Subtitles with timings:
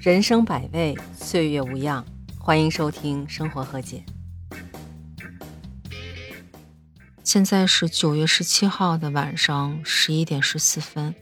[0.00, 2.06] 人生百味，岁月无恙。
[2.38, 4.04] 欢迎收听《生活和解》。
[7.24, 11.16] 现在是九月十七号的晚上十一点十四分，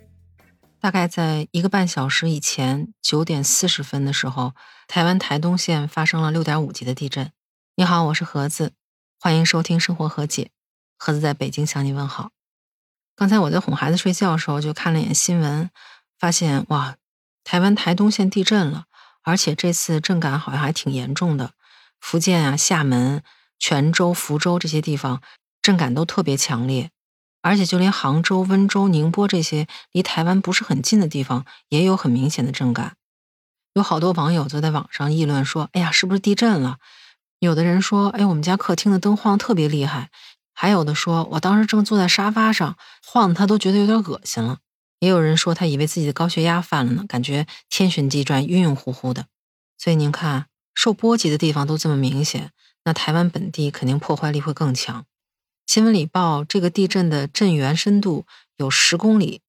[0.79, 4.53] 大概在一个半小时以前，九点四十分的时候，
[4.87, 7.33] 台湾台东县发生了六点五级的地震。
[7.77, 8.75] 你好，我是盒子，
[9.19, 10.45] 欢迎收听《生活和解》。
[10.99, 12.31] 盒子在北京向你问好。
[13.17, 15.71] 刚才我在哄孩子睡觉的时候，就看了一眼新闻，
[16.19, 16.97] 发现哇，
[17.47, 18.87] 台湾台东县地震了，
[19.23, 21.53] 而且这次震感好像还挺严重的。
[22.01, 23.23] 福建啊、厦门、
[23.57, 25.23] 泉州、福州这些地方
[25.63, 26.91] 震感都特别强烈，
[27.43, 32.97] 而且就连杭州、温州、宁波这些离台湾不是很近的地方，也有很明显的震感。
[33.75, 36.79] 有好多网友就在网上议论说：“哎呀，是不是地震了？”
[37.39, 40.11] 有的人说：“哎，我们家客厅的灯晃特别厉害。”
[40.53, 44.59] 还有的说，我当时正坐在沙发上晃的，他都觉得有点恶心了。
[44.99, 49.27] 也有人说，他以为自己的高血压犯了呢，感觉天旋地转、晕晕乎乎的。
[49.79, 52.53] 所以您看，受波及的地方都这么明显，
[52.85, 55.05] 那台湾本地肯定破坏力会更强。
[55.67, 58.25] 新闻里报这个地震的震源深度
[58.57, 59.43] 有十公里。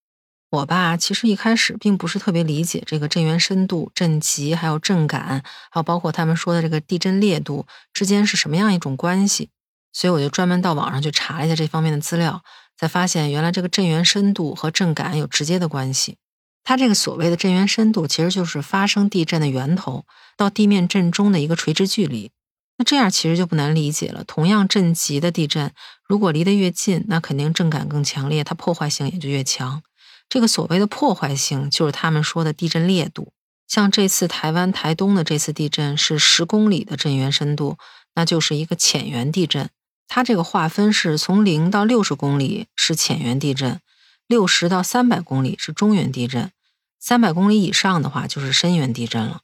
[0.50, 9.50] 我吧，其实一开始并不是特别理解这个震源深度、震级，还有震感，还有包括他们说的这个地震烈度之间是什么样一种关系。
[9.92, 12.44] 所以我就专门到网上去查了一下这方面的资料，
[12.78, 16.18] 才发现原来这个震源深度和震感有直接的关系。
[16.64, 22.32] 它这个所谓的震源深度，其实就是发生地震的源头到地面震中的一个垂直距离。
[22.78, 24.24] 那这样其实就不难理解了。
[24.24, 25.72] 同样震级的地震，
[26.08, 29.82] 如果离得越近，那肯定震感更强烈，它破坏性也就越强。
[30.30, 33.32] 这个所谓的破坏性，就是他们说的地震烈度。
[33.68, 37.78] 像这次台湾台东的这次地震是十公里的震源深度，
[38.14, 39.70] 那就是一个浅源地震。
[40.08, 43.80] 它这个划分是从零到六十公里是浅源地震，
[44.26, 46.52] 六十到三百公里是中源地震，
[47.00, 49.42] 三百公里以上的话就是深源地震了。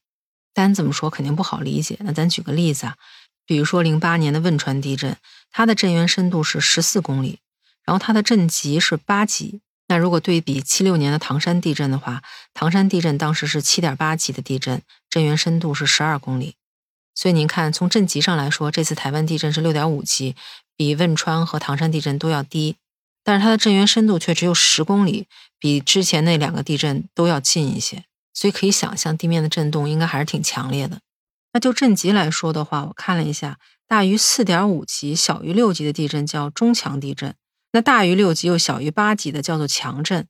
[0.54, 2.96] 单这么说肯定不好理解，那咱举个例子啊，
[3.46, 5.18] 比如说零八年的汶川地震，
[5.52, 7.40] 它的震源深度是十四公里，
[7.84, 9.62] 然后它的震级是八级。
[9.88, 12.22] 那如果对比七六年的唐山地震的话，
[12.54, 16.56] 唐山地震当时是七点八级的地震，震源深度是十二公里。
[17.24, 20.36] 所以您看，从震级上来说，这次台湾地震是六点五级，
[20.76, 22.76] 比汶川和唐山地震都要低，
[23.24, 28.04] 但是它的震源深度却只有十公里，比之前那两个地震都要近一些。
[28.34, 31.00] 所以可以想象，地面的震动应该还是挺强烈的。
[31.54, 33.58] 那就震级来说的话，我看了一下，
[33.88, 37.34] 大于四点五级、小于六级的地震叫中强地震，
[37.72, 40.28] 那大于六级又小于八级的叫做强震，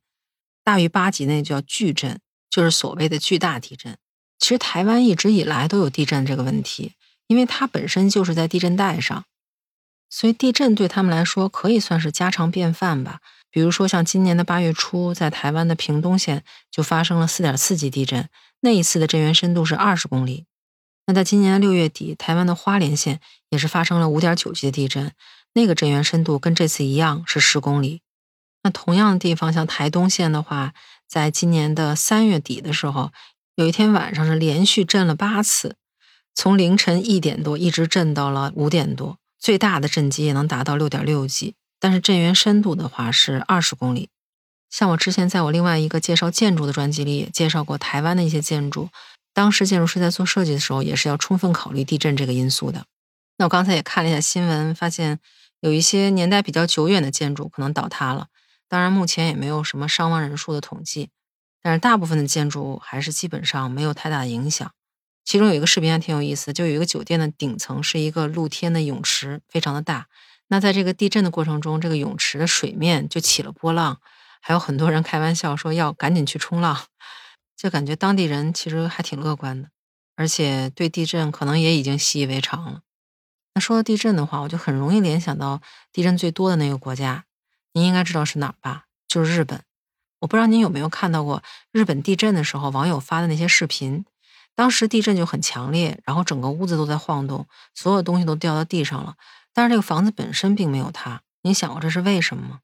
[0.63, 2.19] 大于八级那叫巨震，
[2.51, 3.97] 就是所谓的巨大地震。
[4.39, 6.93] 其实台湾一直以来都有地震这个问题，
[7.27, 9.23] 因为它本身就是在地震带上，
[10.09, 13.19] 所以地震对他们来说可以算是家常便饭吧。
[13.49, 18.27] 比如说像今年的八月初，在台湾的屏东县就发生了四点四级地震，
[18.61, 20.45] 那一次的震源深度是二十公里。
[21.05, 25.13] 那在今年的六月底，台湾的花莲县也是发生了五点九级的地震，
[25.53, 28.01] 那个震源深度跟这次一样是十公里。
[28.63, 30.73] 那同样的地方，像台东县的话，
[31.07, 33.11] 在今年的三月底的时候。
[33.55, 35.75] 有一天晚上是连续震了八次，
[36.33, 41.53] 从凌晨一点多一直震到了五点多，最大的震级也能达到六点六级。
[41.79, 44.09] 但是震源深度的话是二十公里。
[44.71, 48.89] 像我之前在我另外一个介绍建筑的专辑里也介绍过台湾的一些建筑，
[49.33, 52.85] 当时建筑师在做设计的时候也是要充分考虑地震这个因素的。
[53.37, 55.19] 那我刚才也看了一下新闻，发现
[55.59, 58.29] 有一些年代比较久远的建筑可能倒塌了，
[58.67, 61.09] 当然目前也没有什么伤亡人数的统计。
[61.63, 64.71] 但是大部分的建筑物还是基本上没有太大的影响。
[65.25, 70.07] 其中有一个视频还挺有意思，就有一个酒店的顶层是一个露天的泳池，非常的大。
[70.49, 74.01] 那在这个地震的过程中，这个泳池的水面就起了波浪，
[74.41, 76.77] 还有很多人开玩笑说要赶紧去冲浪，
[77.55, 79.69] 就感觉当地人其实还挺乐观的，
[80.17, 82.81] 而且对地震可能也已经习以为常了。
[83.55, 85.61] 那说到地震的话，我就很容易联想到
[85.93, 87.23] 地震最多的那个国家，
[87.71, 88.87] 您应该知道是哪儿吧？
[89.07, 89.63] 就是日本。
[90.23, 94.05] 我不知道您有没有看到过日本地震的时候网友发的那些视频，
[94.55, 99.15] 当时地震就很强烈，然后整个屋子都在晃动，所有东西都掉到地上了，
[99.53, 101.23] 但是这个房子本身并没有塌。
[101.41, 102.59] 您想过这是为什么吗？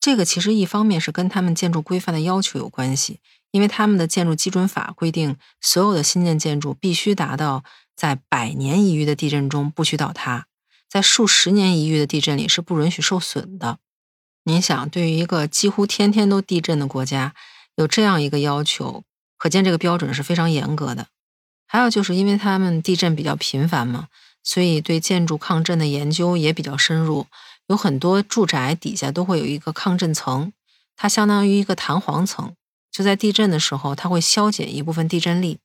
[0.00, 3.20] 这个其实一方面是跟他们建筑规范的要求有关系，
[3.52, 7.62] 因为他们的建筑基准法规定，所有的新建建筑必须达到
[7.94, 10.46] 在百年一遇的地震中不许倒塌，
[10.88, 13.78] 在数十年一遇的地震里是不允许受损的。
[14.48, 17.34] 您想，对于一个几乎天天都地震的国家，
[17.76, 19.04] 有这样一个要求，
[19.36, 21.08] 可见这个标准是非常严格的。
[21.66, 24.08] 还有就是因为他们地震比较频繁嘛，
[24.42, 27.26] 所以对建筑抗震的研究也比较深入。
[27.66, 30.50] 有很多住宅底下都会有一个抗震层，
[30.96, 32.54] 它相当于一个弹簧层，
[32.90, 35.58] 就在地震的时候，它会消减一部分地震力。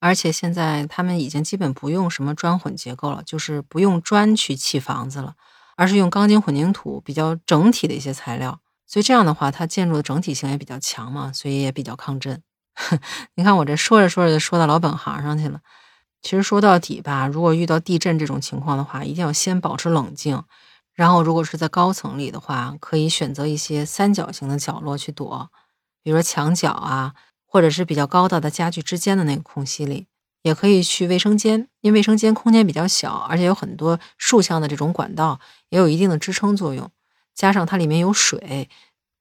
[0.00, 5.34] 而且现在他们已经基本不用什么砖混结构了，就是不用砖去砌房子了，
[5.78, 8.58] 而是用钢筋混凝土比较整体的一些材料。
[8.84, 12.42] 所以这样的话，它建筑的整体性也比较强嘛，所以也比较抗震。
[13.36, 15.60] 你看我这说着说着就说到老本行上去了。
[16.20, 20.42] 其实说到底吧，如果遇到地震这种情况的话，一定要先保持冷静。
[20.94, 25.50] 然后如果是在高层里的话，可以选择一些三角形的角落去躲，
[26.02, 27.14] 比如说墙角啊。
[27.50, 30.06] 或者是比较高大的家具之间的那个空隙里，
[30.42, 36.90] 也可以去卫生间，因为卫生间空间比较小，而且有很多竖向的这种管道，也有一定的支撑作用。
[37.34, 38.68] 加上它里面有水，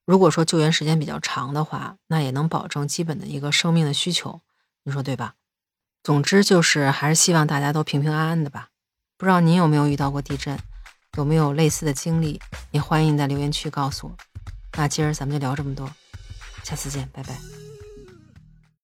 [0.05, 4.41] 如果说救援时间比较长的话，那也能保证基本的一个生命的需求，
[4.83, 5.35] 你说对吧？
[6.03, 8.69] 总之就是还是希望大家都平平安安的吧。
[9.17, 10.57] 不知道您有没有遇到过地震，
[11.17, 12.39] 有没有类似的经历？
[12.71, 14.15] 也欢迎在留言区告诉我。
[14.77, 15.89] 那今儿咱们就聊这么多，
[16.63, 17.66] 下次见，拜拜。